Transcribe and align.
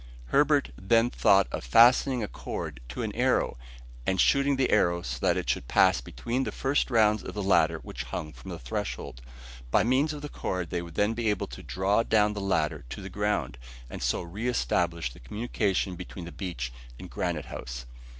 Herbert 0.29 0.71
then 0.81 1.11
thought 1.11 1.45
of 1.51 1.63
fastening 1.63 2.23
a 2.23 2.27
cord 2.27 2.79
to 2.89 3.03
an 3.03 3.13
arrow, 3.15 3.55
and 4.03 4.19
shooting 4.19 4.55
the 4.55 4.71
arrow 4.71 5.03
so 5.03 5.19
that 5.19 5.37
it 5.37 5.47
should 5.47 5.67
pass 5.67 6.01
between 6.01 6.43
the 6.43 6.51
first 6.51 6.89
rounds 6.89 7.21
of 7.23 7.35
the 7.35 7.43
ladder 7.43 7.77
which 7.83 8.05
hung 8.05 8.33
from 8.33 8.49
the 8.49 8.57
threshold. 8.57 9.21
By 9.69 9.83
means 9.83 10.11
of 10.11 10.23
the 10.23 10.27
cord 10.27 10.71
they 10.71 10.81
would 10.81 10.95
then 10.95 11.13
be 11.13 11.29
able 11.29 11.45
to 11.45 11.61
draw 11.61 12.01
down 12.01 12.33
the 12.33 12.41
ladder 12.41 12.83
to 12.89 12.99
the 12.99 13.11
ground, 13.11 13.59
and 13.91 14.01
so 14.01 14.23
re 14.23 14.47
establish 14.47 15.13
the 15.13 15.19
communication 15.19 15.95
between 15.95 16.25
the 16.25 16.31
beach 16.31 16.73
and 16.99 17.07
Granite 17.07 17.45
House. 17.45 17.85